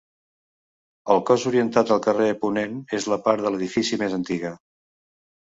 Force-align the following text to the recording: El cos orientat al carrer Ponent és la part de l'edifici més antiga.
El 1.15 1.21
cos 1.29 1.45
orientat 1.49 1.91
al 1.97 2.01
carrer 2.07 2.31
Ponent 2.47 2.81
és 3.01 3.07
la 3.13 3.21
part 3.27 3.45
de 3.45 3.53
l'edifici 3.53 4.01
més 4.07 4.19
antiga. 4.19 4.57